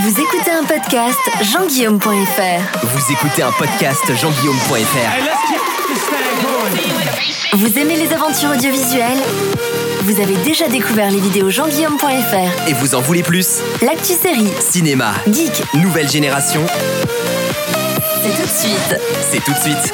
Vous 0.00 0.20
écoutez 0.20 0.50
un 0.50 0.64
podcast 0.64 1.18
jean-guillaume.fr. 1.42 2.86
Vous 2.86 3.12
écoutez 3.12 3.42
un 3.42 3.52
podcast 3.52 4.02
jean-guillaume.fr. 4.14 4.76
Vous 7.56 7.78
aimez 7.78 7.96
les 7.96 8.12
aventures 8.12 8.50
audiovisuelles? 8.50 9.18
Vous 10.02 10.20
avez 10.20 10.36
déjà 10.44 10.68
découvert 10.68 11.10
les 11.10 11.20
vidéos 11.20 11.50
jean-guillaume.fr. 11.50 12.68
Et 12.68 12.72
vous 12.74 12.94
en 12.94 13.00
voulez 13.00 13.22
plus? 13.22 13.58
L'actu 13.82 14.12
série, 14.14 14.50
Cinéma, 14.60 15.12
geek, 15.30 15.62
nouvelle 15.74 16.08
génération, 16.08 16.64
c'est 18.22 18.30
tout 18.34 18.42
de 18.42 18.48
suite. 18.48 19.00
c'est 19.30 19.44
tout 19.44 19.52
de 19.52 19.58
suite. 19.58 19.92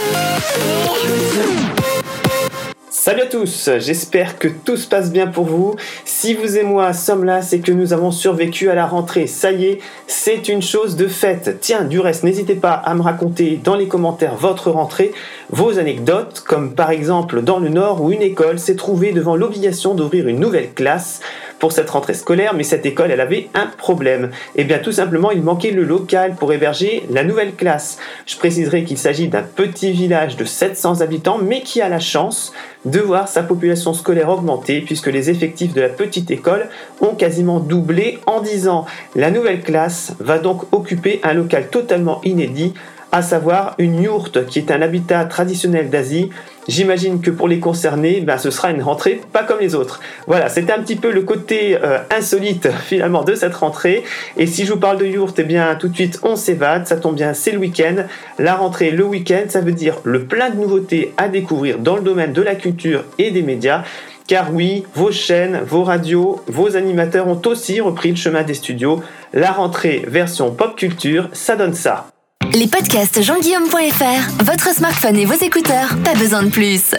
Salut 3.07 3.23
à 3.23 3.27
tous, 3.27 3.71
j'espère 3.79 4.37
que 4.37 4.49
tout 4.49 4.77
se 4.77 4.89
passe 4.89 5.13
bien 5.13 5.29
pour 5.29 5.45
vous. 5.45 5.77
Si 6.05 6.35
vous 6.35 6.59
et 6.59 6.65
moi 6.65 6.93
sommes 6.93 7.23
là, 7.23 7.41
c'est 7.41 7.61
que 7.61 7.71
nous 7.71 7.93
avons 7.93 8.11
survécu 8.11 8.69
à 8.69 8.75
la 8.75 8.85
rentrée. 8.85 9.29
Ça 9.29 9.53
y 9.53 9.67
est, 9.67 9.79
c'est 10.09 10.49
une 10.49 10.61
chose 10.61 10.97
de 10.97 11.07
faite. 11.07 11.59
Tiens, 11.61 11.85
du 11.85 12.01
reste, 12.01 12.25
n'hésitez 12.25 12.57
pas 12.57 12.73
à 12.73 12.97
me 12.97 13.03
raconter 13.03 13.61
dans 13.63 13.77
les 13.77 13.87
commentaires 13.87 14.35
votre 14.35 14.73
rentrée, 14.73 15.13
vos 15.51 15.79
anecdotes, 15.79 16.43
comme 16.45 16.75
par 16.75 16.91
exemple 16.91 17.43
dans 17.43 17.61
le 17.61 17.69
Nord 17.69 18.03
où 18.03 18.11
une 18.11 18.23
école 18.23 18.59
s'est 18.59 18.75
trouvée 18.75 19.13
devant 19.13 19.37
l'obligation 19.37 19.95
d'ouvrir 19.95 20.27
une 20.27 20.41
nouvelle 20.41 20.73
classe 20.73 21.21
pour 21.59 21.73
cette 21.73 21.91
rentrée 21.91 22.15
scolaire, 22.15 22.55
mais 22.55 22.63
cette 22.63 22.87
école, 22.87 23.11
elle 23.11 23.21
avait 23.21 23.49
un 23.55 23.67
problème. 23.67 24.31
Eh 24.57 24.65
bien, 24.65 24.79
tout 24.79 24.93
simplement, 24.93 25.31
il 25.31 25.43
manquait 25.43 25.71
le 25.71 25.85
local 25.85 26.35
pour 26.35 26.53
héberger 26.53 27.05
la 27.11 27.25
nouvelle 27.25 27.55
classe. 27.55 27.99
Je 28.27 28.37
préciserai 28.37 28.85
qu'il 28.85 28.99
s'agit 28.99 29.29
d'un 29.29 29.43
petit 29.43 29.93
village 29.93 30.37
de 30.37 30.45
700 30.45 31.01
habitants, 31.01 31.39
mais 31.39 31.63
qui 31.63 31.81
a 31.81 31.89
la 31.89 32.01
chance 32.01 32.53
de 32.85 33.01
voir 33.01 33.29
sa 33.29 33.43
population 33.43 33.95
scolaire 33.95 34.29
augmenter, 34.29 34.81
puisque 34.81 35.09
les 35.09 35.31
effectifs 35.31 35.75
de 35.75 35.81
la 35.81 35.89
petite 35.89 36.31
école 36.31 36.69
ont 37.01 37.15
quasiment 37.15 37.61
doublé 37.61 38.19
en 38.27 38.41
10 38.41 38.69
ans. 38.69 38.87
La 39.15 39.31
nouvelle 39.31 39.63
classe 39.63 40.15
va 40.21 40.39
donc 40.39 40.73
occuper 40.73 41.21
un 41.23 41.33
local 41.35 41.69
totalement 41.69 42.21
inédit, 42.25 42.75
à 43.13 43.23
savoir 43.23 43.75
une 43.79 44.03
yourte, 44.03 44.47
qui 44.47 44.59
est 44.59 44.71
un 44.71 44.83
habitat 44.83 45.25
traditionnel 45.25 45.91
d'Asie, 45.91 46.31
J'imagine 46.69 47.21
que 47.21 47.31
pour 47.31 47.47
les 47.47 47.61
concernés, 47.61 48.21
ben, 48.21 48.39
ce 48.39 48.51
sera 48.51 48.71
une 48.71 48.83
rentrée 48.83 49.21
pas 49.33 49.45
comme 49.45 49.61
les 49.61 49.75
autres. 49.75 50.01
Voilà, 50.27 50.49
c'était 50.49 50.73
un 50.73 50.81
petit 50.81 50.97
peu 50.97 51.13
le 51.13 51.23
côté 51.23 51.79
euh, 51.83 51.99
insolite 52.11 52.69
finalement 52.87 53.23
de 53.23 53.35
cette 53.35 53.55
rentrée. 53.55 54.03
Et 54.37 54.47
si 54.47 54.65
je 54.65 54.73
vous 54.73 54.79
parle 54.79 54.99
de 54.99 55.07
yourte, 55.07 55.39
eh 55.39 55.45
bien 55.45 55.75
tout 55.77 55.89
de 55.89 55.95
suite 55.95 56.21
on 56.23 56.35
s'évade, 56.35 56.87
ça 56.87 56.97
tombe 56.97 57.15
bien, 57.15 57.35
c'est 57.35 57.53
le 57.53 57.59
week-end. 57.59 58.05
La 58.39 58.57
rentrée, 58.57 58.91
le 58.91 59.05
week-end, 59.05 59.45
ça 59.49 59.61
veut 59.61 59.73
dire 59.73 59.97
le 60.05 60.25
plein 60.25 60.51
de 60.51 60.57
nouveautés 60.57 61.13
à 61.17 61.29
découvrir 61.29 61.79
dans 61.79 61.97
le 61.97 62.03
domaine 62.03 62.33
de 62.33 62.43
la 62.43 62.55
culture 62.55 63.05
et 63.19 63.31
des 63.31 63.43
médias. 63.43 63.83
Car 64.27 64.53
oui, 64.53 64.85
vos 64.95 65.13
chaînes, 65.13 65.61
vos 65.65 65.85
radios, 65.85 66.41
vos 66.49 66.77
animateurs 66.77 67.29
ont 67.29 67.41
aussi 67.47 67.81
repris 67.81 68.11
le 68.11 68.17
chemin 68.17 68.43
des 68.43 68.55
studios. 68.55 69.01
La 69.33 69.53
rentrée 69.53 70.05
version 70.09 70.51
pop 70.51 70.75
culture, 70.75 71.29
ça 71.33 71.55
donne 71.55 71.75
ça. 71.75 72.09
Les 72.55 72.67
podcasts 72.67 73.23
jean-guillaume.fr, 73.23 74.45
votre 74.45 74.75
smartphone 74.75 75.17
et 75.17 75.25
vos 75.25 75.35
écouteurs, 75.35 75.97
pas 76.05 76.15
besoin 76.15 76.43
de 76.43 76.51
plus. 76.51 76.95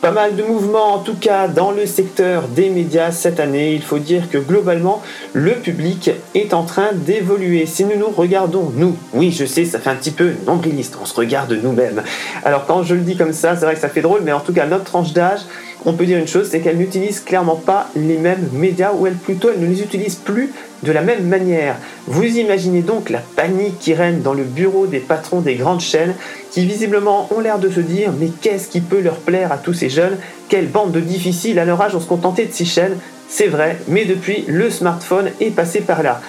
Pas 0.00 0.10
mal 0.10 0.36
de 0.36 0.42
mouvements 0.42 0.94
en 0.94 0.98
tout 0.98 1.14
cas 1.14 1.48
dans 1.48 1.70
le 1.70 1.86
secteur 1.86 2.48
des 2.48 2.68
médias 2.68 3.10
cette 3.10 3.40
année. 3.40 3.72
Il 3.72 3.82
faut 3.82 3.98
dire 3.98 4.28
que 4.28 4.36
globalement 4.36 5.02
le 5.32 5.52
public 5.52 6.10
est 6.34 6.52
en 6.52 6.64
train 6.64 6.92
d'évoluer. 6.92 7.64
Si 7.64 7.84
nous 7.84 7.96
nous 7.98 8.10
regardons 8.10 8.70
nous, 8.76 8.96
oui 9.14 9.32
je 9.32 9.46
sais 9.46 9.64
ça 9.64 9.78
fait 9.78 9.90
un 9.90 9.96
petit 9.96 10.10
peu 10.10 10.32
nombriliste, 10.46 10.98
on 11.00 11.06
se 11.06 11.14
regarde 11.14 11.52
nous-mêmes. 11.62 12.02
Alors 12.44 12.66
quand 12.66 12.82
je 12.82 12.94
le 12.94 13.00
dis 13.00 13.16
comme 13.16 13.32
ça, 13.32 13.56
c'est 13.56 13.64
vrai 13.64 13.74
que 13.74 13.80
ça 13.80 13.88
fait 13.88 14.02
drôle, 14.02 14.20
mais 14.22 14.32
en 14.32 14.40
tout 14.40 14.52
cas 14.52 14.66
notre 14.66 14.84
tranche 14.84 15.14
d'âge, 15.14 15.40
on 15.86 15.92
peut 15.92 16.06
dire 16.06 16.18
une 16.18 16.28
chose, 16.28 16.48
c'est 16.50 16.60
qu'elle 16.60 16.78
n'utilise 16.78 17.20
clairement 17.20 17.56
pas 17.56 17.88
les 17.94 18.16
mêmes 18.16 18.48
médias, 18.52 18.92
ou 18.92 19.06
elle 19.06 19.14
plutôt 19.14 19.50
elle 19.50 19.60
ne 19.60 19.66
les 19.66 19.82
utilise 19.82 20.14
plus 20.14 20.50
de 20.82 20.92
la 20.92 21.02
même 21.02 21.26
manière. 21.26 21.76
Vous 22.06 22.24
imaginez 22.24 22.82
donc 22.82 23.10
la 23.10 23.20
panique 23.36 23.78
qui 23.78 23.94
règne 23.94 24.20
dans 24.20 24.34
le 24.34 24.44
bureau 24.44 24.86
des 24.86 24.98
patrons 24.98 25.40
des 25.40 25.54
grandes 25.54 25.80
chaînes, 25.80 26.14
qui 26.50 26.66
visiblement 26.66 27.28
ont 27.34 27.40
l'air 27.40 27.58
de 27.58 27.70
se 27.70 27.80
dire 27.80 28.12
mais 28.18 28.28
qu'est-ce 28.40 28.68
qui 28.68 28.80
peut 28.80 29.00
leur 29.00 29.16
plaire 29.16 29.52
à 29.52 29.58
tous 29.58 29.74
ces 29.74 29.90
jeunes? 29.90 30.16
Quelle 30.48 30.68
bande 30.68 30.92
de 30.92 31.00
difficiles 31.00 31.58
à 31.58 31.64
leur 31.64 31.80
âge 31.80 31.94
on 31.94 32.00
se 32.00 32.06
contentait 32.06 32.46
de 32.46 32.52
six 32.52 32.66
chaînes? 32.66 32.96
C'est 33.28 33.48
vrai, 33.48 33.78
mais 33.88 34.04
depuis 34.04 34.44
le 34.46 34.70
smartphone 34.70 35.30
est 35.40 35.50
passé 35.50 35.80
par 35.80 36.02
là. 36.02 36.20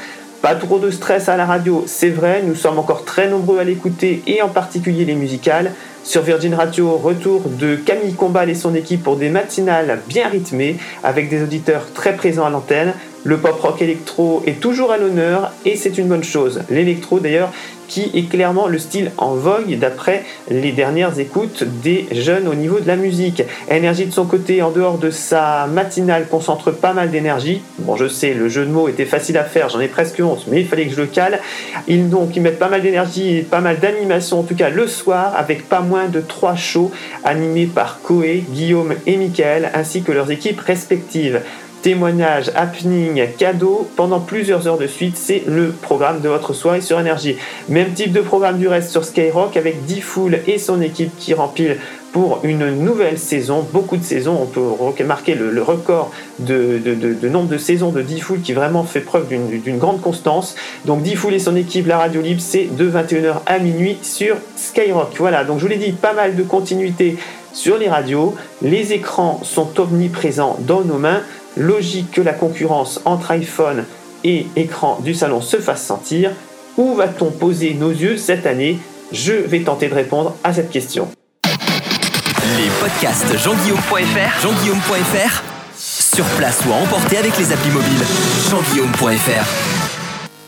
Pas 0.42 0.56
trop 0.56 0.80
de 0.80 0.92
stress 0.92 1.28
à 1.28 1.38
la 1.38 1.46
radio, 1.46 1.84
c'est 1.88 2.10
vrai, 2.10 2.44
nous 2.44 2.56
sommes 2.56 2.78
encore 2.78 3.04
très 3.04 3.28
nombreux 3.28 3.58
à 3.58 3.64
l'écouter 3.64 4.22
et 4.28 4.42
en 4.42 4.50
particulier 4.50 5.06
les 5.06 5.16
musicales. 5.16 5.72
Sur 6.04 6.22
Virgin 6.22 6.54
Radio, 6.54 6.98
retour 6.98 7.42
de 7.50 7.76
Camille 7.76 8.14
Combal 8.14 8.50
et 8.50 8.56
son 8.56 8.76
équipe 8.76 9.02
pour 9.02 9.16
des 9.16 9.30
matinales 9.30 10.02
bien 10.08 10.28
rythmées 10.28 10.78
avec 11.04 11.30
des 11.30 11.42
auditeurs 11.42 11.88
très 11.94 12.16
présents 12.16 12.46
à 12.46 12.52
l'antenne. 12.52 12.94
Le 13.26 13.38
pop 13.38 13.60
rock 13.60 13.82
électro 13.82 14.44
est 14.46 14.60
toujours 14.60 14.92
à 14.92 15.00
l'honneur 15.00 15.52
et 15.66 15.76
c'est 15.76 15.98
une 15.98 16.08
bonne 16.08 16.24
chose. 16.24 16.62
L'électro 16.70 17.20
d'ailleurs 17.20 17.52
qui 17.88 18.12
est 18.14 18.30
clairement 18.30 18.68
le 18.68 18.78
style 18.78 19.12
en 19.18 19.34
vogue 19.34 19.78
d'après 19.80 20.24
les 20.50 20.72
dernières 20.72 21.20
écoutes 21.20 21.64
des 21.64 22.08
jeunes 22.12 22.48
au 22.48 22.54
niveau 22.54 22.80
de 22.80 22.88
la 22.88 22.96
musique. 22.96 23.44
Énergie 23.70 24.06
de 24.06 24.12
son 24.12 24.26
côté, 24.26 24.62
en 24.62 24.70
dehors 24.70 25.00
de 25.00 25.10
sa 25.10 25.68
matinale, 25.68 26.28
concentre 26.28 26.72
pas 26.72 26.94
mal 26.94 27.10
d'énergie. 27.10 27.62
Bon, 27.80 27.96
je 27.96 28.08
sais, 28.08 28.34
le 28.34 28.48
jeu 28.48 28.66
de 28.66 28.72
mots 28.72 28.90
était 28.90 29.06
facile 29.06 29.38
à 29.38 29.44
faire, 29.44 29.70
j'en 29.70 29.80
ai 29.80 29.88
presque 29.88 30.20
honte, 30.20 30.46
mais 30.48 30.62
il 30.62 30.68
fallait 30.68 30.86
que 30.86 30.94
je 30.94 31.02
le 31.02 31.08
cale. 31.08 31.40
Ils 31.88 32.10
donc 32.10 32.36
ils 32.36 32.42
mettent 32.42 32.60
pas 32.60 32.70
mal 32.70 32.82
d'énergie 32.84 33.42
pas 33.42 33.62
mal 33.62 33.80
d'animation, 33.80 34.40
en 34.40 34.44
tout 34.44 34.56
cas 34.56 34.70
le 34.70 34.86
soir, 34.88 35.34
avec 35.36 35.68
pas 35.68 35.82
moins 35.82 36.08
de 36.08 36.22
trois 36.22 36.56
shows 36.56 36.92
animés 37.24 37.66
par 37.66 38.02
Koé, 38.02 38.44
Guillaume 38.50 38.94
et 39.08 39.18
Michael, 39.18 39.72
ainsi 39.74 40.04
que 40.04 40.12
leurs 40.12 40.30
équipes 40.30 40.60
respectives 40.60 41.42
témoignages, 41.86 42.50
happening, 42.56 43.28
cadeaux 43.38 43.88
pendant 43.96 44.20
plusieurs 44.20 44.68
heures 44.68 44.80
de 44.80 44.88
suite. 44.88 45.18
C'est 45.18 45.44
le 45.46 45.70
programme 45.70 46.20
de 46.20 46.28
votre 46.28 46.52
soirée 46.52 46.82
sur 46.82 47.00
énergie. 47.00 47.36
Même 47.70 47.94
type 47.94 48.12
de 48.12 48.22
programme 48.22 48.58
du 48.58 48.68
reste 48.68 48.90
sur 48.90 49.06
Skyrock 49.06 49.56
avec 49.56 49.86
D-Fool 49.86 50.40
et 50.48 50.58
son 50.58 50.82
équipe 50.82 51.16
qui 51.20 51.36
rempilent 51.36 51.78
pour 52.12 52.40
une 52.42 52.72
nouvelle 52.84 53.20
saison, 53.20 53.68
beaucoup 53.72 53.98
de 53.98 54.04
saisons, 54.04 54.40
on 54.42 54.46
peut 54.48 54.68
remarquer 54.68 55.36
le, 55.36 55.62
record 55.62 56.10
de, 56.40 57.28
nombre 57.28 57.50
de 57.50 57.60
saisons 57.60 57.92
de 57.92 58.02
D-Fool 58.02 58.42
qui 58.42 58.54
vraiment 58.54 58.84
fait 58.84 59.02
preuve 59.02 59.28
d'une 59.28 59.78
grande 59.78 60.02
constance. 60.02 60.56
Donc 60.86 61.04
D-Fool 61.04 61.36
et 61.36 61.40
son 61.40 61.56
équipe, 61.56 61.86
la 61.86 62.00
radio 62.00 62.20
libre, 62.20 62.42
c'est 62.42 62.68
de 62.76 62.90
21h 62.90 63.42
à 63.46 63.60
minuit 63.60 64.00
sur 64.02 64.38
Skyrock. 64.56 65.10
Voilà, 65.20 65.44
donc 65.44 65.60
je 65.60 65.66
vous 65.66 65.70
l'ai 65.70 65.78
dit, 65.78 65.92
pas 65.92 66.14
mal 66.14 66.36
de 66.36 66.42
continuité 66.42 67.18
sur 67.54 67.78
les 67.78 67.88
radios, 67.88 68.36
les 68.62 68.92
écrans 68.92 69.40
sont 69.44 69.80
omniprésents 69.80 70.58
dans 70.62 70.82
nos 70.82 70.98
mains, 70.98 71.22
logique 71.56 72.12
que 72.12 72.22
la 72.22 72.34
concurrence 72.34 73.02
entre 73.06 73.32
iPhone 73.32 73.86
et 74.24 74.48
écran 74.56 75.00
du 75.04 75.14
salon 75.14 75.42
se 75.42 75.58
fasse 75.58 75.86
sentir. 75.86 76.32
Où 76.78 76.96
va-t-on 76.96 77.32
poser 77.32 77.74
nos 77.74 77.92
yeux 77.92 78.18
cette 78.18 78.46
année? 78.46 78.80
Je 79.12 79.34
vais 79.34 79.62
tenter 79.62 79.88
de 79.88 79.94
répondre 79.94 80.36
à 80.44 80.54
cette 80.54 80.70
question. 80.70 81.08
Les 82.58 82.70
podcasts 82.80 83.38
jean-guillaume.fr, 83.38 84.42
jean-guillaume.fr, 84.42 85.44
sur 85.76 86.26
place 86.38 86.62
ou 86.68 86.74
à 86.74 86.76
emporter 86.76 87.18
avec 87.18 87.38
les 87.38 87.52
applis 87.52 87.72
mobiles. 87.72 88.06
jean-guillaume.fr. 88.50 89.86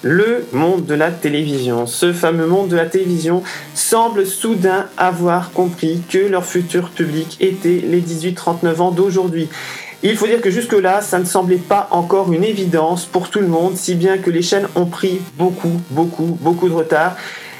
Le 0.03 0.45
monde 0.53 0.85
de 0.85 0.93
la 0.93 1.09
télévision, 1.11 1.87
ce 1.87 2.13
fameux 2.13 2.45
monde 2.45 2.69
de 2.69 2.75
la 2.75 2.85
télévision, 2.85 3.41
semble 3.73 4.25
soudain 4.27 4.85
avoir 4.95 5.51
compris 5.51 6.03
que 6.07 6.19
leur 6.19 6.45
futur 6.45 6.91
public 6.91 7.37
était 7.39 7.81
les 7.83 8.01
18-39 8.01 8.79
ans 8.79 8.91
d'aujourd'hui. 8.91 9.49
Il 10.03 10.15
faut 10.15 10.27
dire 10.27 10.41
que 10.41 10.51
jusque-là, 10.51 11.01
ça 11.01 11.17
ne 11.17 11.25
semblait 11.25 11.57
pas 11.57 11.87
encore 11.89 12.31
une 12.31 12.43
évidence 12.43 13.05
pour 13.05 13.29
tout 13.29 13.39
le 13.39 13.47
monde, 13.47 13.75
si 13.77 13.95
bien 13.95 14.19
que 14.19 14.29
les 14.29 14.43
chaînes 14.43 14.67
ont 14.75 14.85
pris 14.85 15.21
beaucoup, 15.37 15.81
beaucoup, 15.89 16.37
beaucoup 16.39 16.69
de 16.69 16.73
retard. 16.73 17.15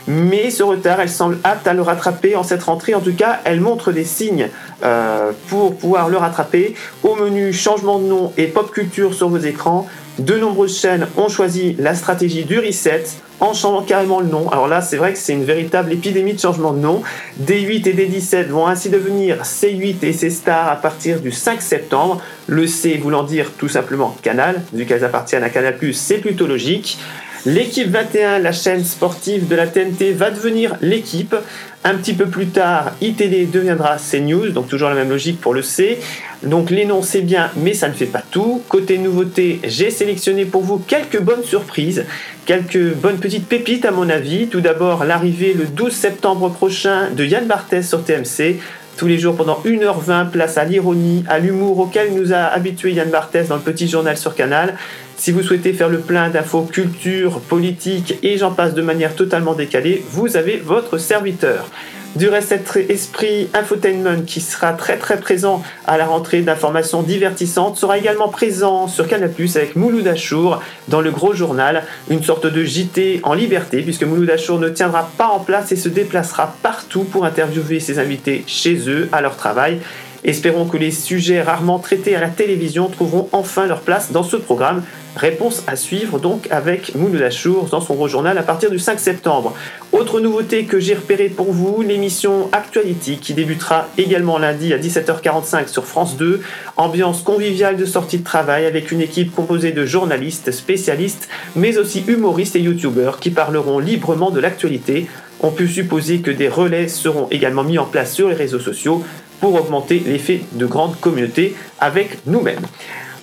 Mais 0.08 0.52
ce 0.52 0.64
retard, 0.64 1.02
elle 1.02 1.10
semble 1.10 1.38
apte 1.44 1.68
à 1.68 1.74
le 1.74 1.82
rattraper 1.82 2.36
en 2.36 2.44
cette 2.44 2.64
rentrée. 2.64 2.96
En 2.96 3.02
tout 3.02 3.14
cas, 3.14 3.40
elle 3.44 3.60
montre 3.60 3.92
des 3.92 4.06
signes 4.06 4.50
euh, 4.84 5.32
pour 5.50 5.76
pouvoir 5.76 6.08
le 6.08 6.18
rattraper. 6.18 6.76
Au 7.04 7.16
menu 7.16 7.52
changement 7.52 8.00
de 8.00 8.06
nom 8.06 8.32
et 8.38 8.48
pop 8.48 8.72
culture 8.72 9.14
sur 9.14 9.28
vos 9.28 9.38
écrans, 9.38 9.88
de 10.20 10.38
nombreuses 10.38 10.80
chaînes 10.80 11.08
ont 11.18 11.30
choisi 11.30 11.76
la 11.78 11.94
stratégie 11.94 12.46
du 12.46 12.58
reset 12.58 13.04
en 13.40 13.54
changeant 13.54 13.84
carrément 13.84 14.20
le 14.20 14.28
nom. 14.28 14.50
Alors 14.50 14.68
là, 14.68 14.82
c'est 14.82 14.98
vrai 14.98 15.14
que 15.14 15.20
c'est 15.20 15.34
une 15.34 15.44
véritable 15.44 15.92
épidémie 15.92 16.34
de 16.34 16.40
changement 16.40 16.74
de 16.74 16.80
nom. 16.80 17.04
D8 17.44 17.88
et 17.88 17.94
D17 17.94 18.48
vont 18.48 18.66
ainsi 18.66 18.90
devenir 18.90 19.44
C8 19.44 19.98
et 20.02 20.14
C 20.14 20.30
Star 20.30 20.70
à 20.70 20.76
partir 20.78 21.20
du 21.20 21.32
5 21.32 21.62
septembre. 21.62 22.22
Le 22.48 22.66
C 22.66 22.98
voulant 22.98 23.24
dire 23.24 23.52
tout 23.58 23.68
simplement 23.68 24.16
Canal, 24.24 24.64
vu 24.74 24.86
qu'elles 24.86 25.06
appartiennent 25.06 25.44
à 25.44 25.50
Canal+, 25.50 25.76
c'est 25.94 26.18
plutôt 26.18 26.48
logique. 26.48 26.98
L'équipe 27.46 27.90
21, 27.90 28.40
la 28.40 28.52
chaîne 28.52 28.84
sportive 28.84 29.48
de 29.48 29.56
la 29.56 29.68
TNT, 29.68 30.12
va 30.14 30.32
devenir 30.32 30.76
l'équipe. 30.82 31.36
Un 31.84 31.96
petit 31.96 32.14
peu 32.14 32.26
plus 32.26 32.48
tard, 32.48 32.92
ITD 33.02 33.50
deviendra 33.50 33.98
CNews, 33.98 34.50
donc 34.50 34.68
toujours 34.68 34.90
la 34.90 34.96
même 34.96 35.10
logique 35.10 35.40
pour 35.40 35.54
le 35.54 35.62
C. 35.62 36.00
Donc 36.44 36.70
les 36.70 36.86
noms 36.86 37.02
c'est 37.02 37.22
bien, 37.22 37.50
mais 37.56 37.74
ça 37.74 37.88
ne 37.88 37.94
fait 37.94 38.08
pas 38.08 38.24
tout. 38.30 38.62
Côté 38.68 38.98
nouveauté, 38.98 39.62
j'ai 39.64 39.90
sélectionné 39.90 40.46
pour 40.46 40.64
vous 40.64 40.80
quelques 40.80 41.22
bonnes 41.22 41.44
surprises, 41.44 42.06
quelques 42.46 42.94
bonnes 42.96 43.18
petites 43.18 43.48
pépites 43.48 43.86
à 43.86 43.92
mon 43.92 44.10
avis. 44.10 44.48
Tout 44.48 44.62
d'abord, 44.62 45.06
l'arrivée 45.06 45.54
le 45.54 45.66
12 45.66 45.94
septembre 45.94 46.50
prochain 46.50 47.10
de 47.12 47.24
Yann 47.24 47.46
Barthès 47.46 47.88
sur 47.88 48.04
TMC. 48.04 48.60
Tous 48.98 49.06
les 49.06 49.20
jours 49.20 49.36
pendant 49.36 49.62
1h20, 49.64 50.32
place 50.32 50.58
à 50.58 50.66
l'ironie, 50.66 51.24
à 51.30 51.38
l'humour 51.38 51.78
auquel 51.78 52.16
nous 52.16 52.34
a 52.34 52.38
habitué 52.38 52.94
Yann 52.94 53.12
Barthès 53.12 53.48
dans 53.48 53.58
le 53.58 53.62
petit 53.62 53.88
journal 53.88 54.18
sur 54.18 54.34
Canal. 54.34 54.76
Si 55.18 55.32
vous 55.32 55.44
souhaitez 55.44 55.74
faire 55.74 55.88
le 55.88 56.00
plein 56.00 56.32
d'infos 56.32 56.64
culture, 56.64 57.40
politique 57.42 58.16
et 58.24 58.38
j'en 58.38 58.52
passe 58.52 58.74
de 58.74 58.82
manière 58.82 59.14
totalement 59.14 59.54
décalée, 59.54 60.04
vous 60.10 60.36
avez 60.36 60.58
votre 60.58 60.98
serviteur. 60.98 61.70
Du 62.16 62.30
reste, 62.30 62.48
cet 62.50 62.90
esprit 62.90 63.48
infotainment 63.54 64.24
qui 64.26 64.42
sera 64.42 64.74
très 64.74 64.98
très 64.98 65.20
présent 65.20 65.62
à 65.86 65.98
la 65.98 66.08
rentrée 66.08 66.42
d'informations 66.42 67.04
divertissantes 67.04 67.78
sera 67.78 67.98
également 67.98 68.30
présent 68.30 68.88
sur 68.88 69.08
Canal 69.08 69.32
avec 69.56 69.76
Mouloud 69.76 70.08
Achour 70.08 70.62
dans 70.88 71.02
le 71.02 71.12
gros 71.12 71.34
journal, 71.34 71.84
une 72.10 72.24
sorte 72.24 72.48
de 72.48 72.64
JT 72.64 73.20
en 73.24 73.34
liberté 73.34 73.84
puisque 73.84 74.04
Mouloud 74.04 74.30
Achour 74.32 74.60
ne 74.60 74.70
tiendra 74.70 75.12
pas 75.18 75.28
en 75.28 75.40
place 75.40 75.72
et 75.72 75.76
se 75.76 75.90
déplacera 75.90 76.56
partout 76.64 77.04
pour 77.04 77.26
interviewer 77.26 77.80
ses 77.80 78.00
invités 78.00 78.44
chez 78.48 78.90
eux, 78.90 79.10
à 79.12 79.22
leur 79.22 79.36
travail. 79.36 79.80
Espérons 80.28 80.66
que 80.66 80.76
les 80.76 80.92
sujets 80.92 81.42
rarement 81.42 81.80
traités 81.80 82.14
à 82.14 82.20
la 82.20 82.28
télévision 82.28 82.90
trouveront 82.90 83.30
enfin 83.32 83.66
leur 83.66 83.80
place 83.80 84.12
dans 84.12 84.24
ce 84.24 84.36
programme. 84.36 84.84
Réponse 85.16 85.64
à 85.68 85.78
suivre 85.78 86.20
donc 86.20 86.50
avec 86.52 86.96
Mouloud 86.96 87.22
Achour 87.22 87.70
dans 87.72 87.80
son 87.80 87.96
gros 87.96 88.10
journal 88.10 88.38
à 88.38 88.44
partir 88.44 88.70
du 88.70 88.78
5 88.78 89.00
septembre. 89.00 89.56
Autre 89.94 90.20
nouveauté 90.20 90.66
que 90.66 90.82
j'ai 90.82 90.96
repérée 90.96 91.30
pour 91.30 91.54
vous, 91.54 91.82
l'émission 91.82 92.50
Actuality 92.52 93.20
qui 93.20 93.34
débutera 93.36 93.88
également 93.98 94.38
lundi 94.38 94.74
à 94.74 94.78
17h45 94.78 95.70
sur 95.70 95.86
France 95.86 96.18
2. 96.18 96.42
Ambiance 96.76 97.22
conviviale 97.22 97.78
de 97.78 97.86
sortie 97.86 98.18
de 98.18 98.26
travail 98.26 98.66
avec 98.66 98.92
une 98.92 99.00
équipe 99.00 99.34
composée 99.34 99.72
de 99.72 99.86
journalistes, 99.86 100.52
spécialistes, 100.52 101.30
mais 101.56 101.78
aussi 101.78 102.04
humoristes 102.06 102.58
et 102.58 102.62
youtubeurs 102.62 103.22
qui 103.22 103.30
parleront 103.30 103.80
librement 103.80 104.30
de 104.30 104.42
l'actualité. 104.42 105.08
On 105.40 105.52
peut 105.52 105.68
supposer 105.68 106.20
que 106.20 106.32
des 106.32 106.50
relais 106.50 106.88
seront 106.88 107.28
également 107.30 107.64
mis 107.64 107.78
en 107.78 107.86
place 107.86 108.14
sur 108.14 108.28
les 108.28 108.36
réseaux 108.36 108.60
sociaux 108.60 109.04
pour 109.40 109.56
augmenter 109.56 110.02
l'effet 110.06 110.42
de 110.54 110.66
grande 110.66 111.00
communauté 111.00 111.56
avec 111.80 112.26
nous-mêmes. 112.26 112.66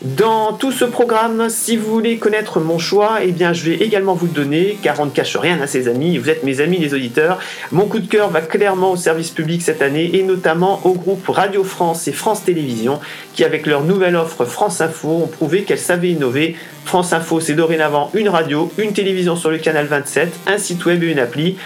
Dans 0.04 0.52
tout 0.52 0.70
ce 0.70 0.84
programme, 0.84 1.48
si 1.48 1.78
vous 1.78 1.90
voulez 1.90 2.18
connaître 2.18 2.60
mon 2.60 2.76
choix, 2.76 3.20
eh 3.22 3.32
bien, 3.32 3.54
je 3.54 3.64
vais 3.64 3.76
également 3.76 4.12
vous 4.12 4.26
le 4.26 4.32
donner, 4.32 4.76
car 4.82 5.00
on 5.00 5.06
ne 5.06 5.10
cache 5.10 5.34
rien 5.34 5.58
à 5.62 5.66
ses 5.66 5.88
amis, 5.88 6.18
vous 6.18 6.28
êtes 6.28 6.42
mes 6.42 6.60
amis 6.60 6.76
les 6.76 6.92
auditeurs. 6.92 7.38
Mon 7.72 7.86
coup 7.86 8.00
de 8.00 8.06
cœur 8.06 8.28
va 8.28 8.42
clairement 8.42 8.92
au 8.92 8.96
service 8.96 9.30
public 9.30 9.62
cette 9.62 9.80
année, 9.80 10.14
et 10.14 10.22
notamment 10.22 10.82
au 10.84 10.92
groupe 10.92 11.26
Radio 11.28 11.64
France 11.64 12.06
et 12.06 12.12
France 12.12 12.44
Télévisions, 12.44 13.00
qui 13.32 13.44
avec 13.44 13.64
leur 13.64 13.82
nouvelle 13.82 14.14
offre 14.14 14.44
France 14.44 14.82
Info 14.82 15.08
ont 15.08 15.26
prouvé 15.26 15.62
qu'elles 15.62 15.78
savaient 15.78 16.10
innover. 16.10 16.54
France 16.84 17.14
Info, 17.14 17.40
c'est 17.40 17.54
dorénavant 17.54 18.10
une 18.12 18.28
radio, 18.28 18.70
une 18.76 18.92
télévision 18.92 19.36
sur 19.36 19.50
le 19.50 19.56
canal 19.56 19.86
27, 19.86 20.30
un 20.48 20.58
site 20.58 20.84
web 20.84 21.02
et 21.02 21.12
une 21.12 21.18
appli. 21.18 21.56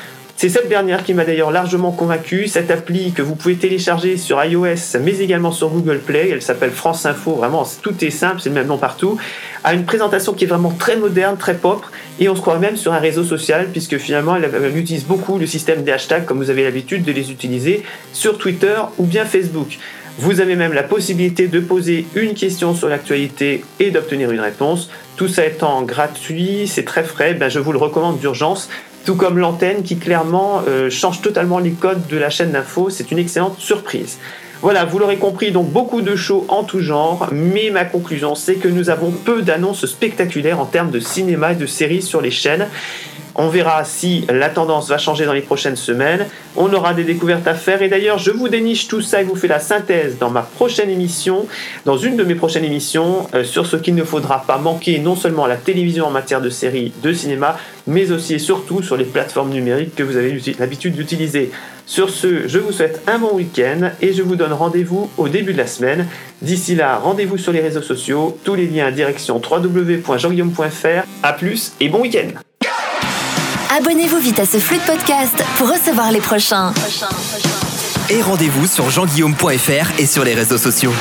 C'est 0.40 0.50
cette 0.50 0.68
dernière 0.68 1.02
qui 1.02 1.14
m'a 1.14 1.24
d'ailleurs 1.24 1.50
largement 1.50 1.90
convaincu. 1.90 2.46
Cette 2.46 2.70
appli 2.70 3.10
que 3.10 3.22
vous 3.22 3.34
pouvez 3.34 3.56
télécharger 3.56 4.16
sur 4.16 4.40
iOS, 4.44 5.00
mais 5.02 5.18
également 5.18 5.50
sur 5.50 5.68
Google 5.68 5.98
Play, 5.98 6.28
elle 6.30 6.42
s'appelle 6.42 6.70
France 6.70 7.06
Info. 7.06 7.32
Vraiment, 7.32 7.68
tout 7.82 8.04
est 8.04 8.10
simple, 8.10 8.40
c'est 8.40 8.50
le 8.50 8.54
même 8.54 8.68
nom 8.68 8.78
partout. 8.78 9.18
A 9.64 9.74
une 9.74 9.84
présentation 9.84 10.34
qui 10.34 10.44
est 10.44 10.46
vraiment 10.46 10.70
très 10.70 10.94
moderne, 10.94 11.36
très 11.36 11.56
propre, 11.56 11.90
et 12.20 12.28
on 12.28 12.36
se 12.36 12.40
croit 12.40 12.60
même 12.60 12.76
sur 12.76 12.92
un 12.92 13.00
réseau 13.00 13.24
social, 13.24 13.66
puisque 13.72 13.98
finalement, 13.98 14.36
elle, 14.36 14.76
utilise 14.76 15.06
beaucoup 15.06 15.38
le 15.38 15.46
système 15.46 15.82
des 15.82 15.90
hashtags, 15.90 16.24
comme 16.24 16.38
vous 16.38 16.50
avez 16.50 16.62
l'habitude 16.62 17.02
de 17.02 17.10
les 17.10 17.32
utiliser 17.32 17.82
sur 18.12 18.38
Twitter 18.38 18.76
ou 18.98 19.06
bien 19.06 19.24
Facebook. 19.24 19.76
Vous 20.20 20.40
avez 20.40 20.54
même 20.54 20.72
la 20.72 20.84
possibilité 20.84 21.48
de 21.48 21.58
poser 21.58 22.06
une 22.14 22.34
question 22.34 22.76
sur 22.76 22.88
l'actualité 22.88 23.64
et 23.80 23.90
d'obtenir 23.90 24.30
une 24.30 24.40
réponse. 24.40 24.88
Tout 25.16 25.28
ça 25.28 25.44
étant 25.44 25.82
gratuit, 25.82 26.68
c'est 26.68 26.84
très 26.84 27.02
frais, 27.02 27.34
ben 27.34 27.48
je 27.48 27.58
vous 27.58 27.72
le 27.72 27.78
recommande 27.78 28.20
d'urgence 28.20 28.68
tout 29.08 29.14
comme 29.14 29.38
l'antenne 29.38 29.84
qui 29.84 29.96
clairement 29.96 30.60
euh, 30.68 30.90
change 30.90 31.22
totalement 31.22 31.58
les 31.58 31.70
codes 31.70 32.06
de 32.08 32.18
la 32.18 32.28
chaîne 32.28 32.50
d'info. 32.50 32.90
C'est 32.90 33.10
une 33.10 33.18
excellente 33.18 33.58
surprise. 33.58 34.18
Voilà, 34.60 34.84
vous 34.84 34.98
l'aurez 34.98 35.16
compris, 35.16 35.50
donc 35.50 35.70
beaucoup 35.70 36.02
de 36.02 36.14
shows 36.14 36.44
en 36.50 36.62
tout 36.62 36.80
genre, 36.80 37.26
mais 37.32 37.70
ma 37.70 37.86
conclusion 37.86 38.34
c'est 38.34 38.56
que 38.56 38.68
nous 38.68 38.90
avons 38.90 39.10
peu 39.10 39.40
d'annonces 39.40 39.86
spectaculaires 39.86 40.60
en 40.60 40.66
termes 40.66 40.90
de 40.90 41.00
cinéma 41.00 41.52
et 41.52 41.56
de 41.56 41.64
séries 41.64 42.02
sur 42.02 42.20
les 42.20 42.30
chaînes. 42.30 42.68
On 43.40 43.46
verra 43.46 43.84
si 43.84 44.26
la 44.28 44.48
tendance 44.48 44.88
va 44.88 44.98
changer 44.98 45.24
dans 45.24 45.32
les 45.32 45.42
prochaines 45.42 45.76
semaines. 45.76 46.26
On 46.56 46.72
aura 46.72 46.92
des 46.92 47.04
découvertes 47.04 47.46
à 47.46 47.54
faire. 47.54 47.82
Et 47.82 47.88
d'ailleurs, 47.88 48.18
je 48.18 48.32
vous 48.32 48.48
déniche 48.48 48.88
tout 48.88 49.00
ça 49.00 49.20
et 49.20 49.24
vous 49.24 49.36
fais 49.36 49.46
la 49.46 49.60
synthèse 49.60 50.18
dans 50.18 50.28
ma 50.28 50.42
prochaine 50.42 50.90
émission, 50.90 51.46
dans 51.84 51.96
une 51.96 52.16
de 52.16 52.24
mes 52.24 52.34
prochaines 52.34 52.64
émissions, 52.64 53.28
euh, 53.34 53.44
sur 53.44 53.66
ce 53.66 53.76
qu'il 53.76 53.94
ne 53.94 54.02
faudra 54.02 54.42
pas 54.44 54.58
manquer 54.58 54.98
non 54.98 55.14
seulement 55.14 55.44
à 55.44 55.48
la 55.48 55.54
télévision 55.54 56.06
en 56.06 56.10
matière 56.10 56.40
de 56.40 56.50
séries, 56.50 56.92
de 57.00 57.12
cinéma, 57.12 57.56
mais 57.86 58.10
aussi 58.10 58.34
et 58.34 58.38
surtout 58.40 58.82
sur 58.82 58.96
les 58.96 59.04
plateformes 59.04 59.50
numériques 59.50 59.94
que 59.94 60.02
vous 60.02 60.16
avez 60.16 60.36
l'habitude 60.58 60.96
d'utiliser. 60.96 61.52
Sur 61.86 62.10
ce, 62.10 62.48
je 62.48 62.58
vous 62.58 62.72
souhaite 62.72 63.02
un 63.06 63.20
bon 63.20 63.34
week-end 63.34 63.92
et 64.02 64.12
je 64.12 64.22
vous 64.22 64.34
donne 64.34 64.52
rendez-vous 64.52 65.10
au 65.16 65.28
début 65.28 65.52
de 65.52 65.58
la 65.58 65.68
semaine. 65.68 66.08
D'ici 66.42 66.74
là, 66.74 66.98
rendez-vous 66.98 67.38
sur 67.38 67.52
les 67.52 67.60
réseaux 67.60 67.82
sociaux, 67.82 68.36
tous 68.42 68.56
les 68.56 68.66
liens 68.66 68.90
direction 68.90 69.40
www.jeanguillaume.fr. 69.40 71.06
A 71.22 71.32
plus 71.34 71.72
et 71.78 71.88
bon 71.88 72.00
week-end 72.00 72.40
Abonnez-vous 73.76 74.18
vite 74.18 74.38
à 74.38 74.46
ce 74.46 74.58
flux 74.58 74.78
de 74.78 74.82
podcast 74.82 75.44
pour 75.56 75.68
recevoir 75.70 76.10
les 76.10 76.20
prochains. 76.20 76.72
Et 78.08 78.22
rendez-vous 78.22 78.66
sur 78.66 78.88
jeanguillaume.fr 78.88 79.98
et 79.98 80.06
sur 80.06 80.24
les 80.24 80.34
réseaux 80.34 80.56
sociaux. 80.56 80.92